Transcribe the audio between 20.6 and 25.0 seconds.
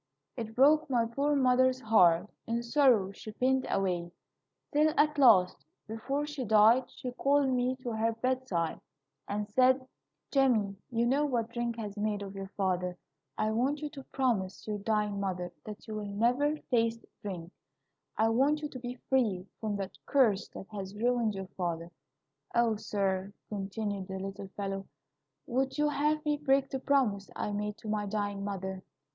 has ruined your father,' O, sir," continued the little fellow,